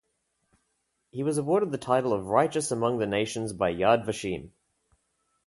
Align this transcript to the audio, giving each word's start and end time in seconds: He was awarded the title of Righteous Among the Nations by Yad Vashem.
He 1.11 1.21
was 1.21 1.37
awarded 1.37 1.71
the 1.71 1.77
title 1.77 2.11
of 2.11 2.25
Righteous 2.25 2.71
Among 2.71 2.97
the 2.97 3.05
Nations 3.05 3.53
by 3.53 3.71
Yad 3.71 4.03
Vashem. 4.03 4.49